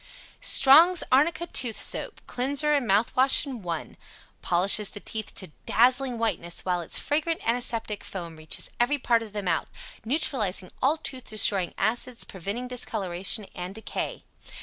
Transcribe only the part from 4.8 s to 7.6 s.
the teeth to dazzling whiteness, while its fragrant